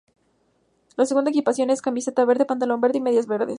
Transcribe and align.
La 0.95 1.05
segunda 1.05 1.29
equipación 1.29 1.69
es 1.69 1.83
camiseta 1.83 2.25
verde, 2.25 2.47
pantalón 2.47 2.81
verde 2.81 2.97
y 2.97 3.01
medias 3.01 3.27
verdes. 3.27 3.49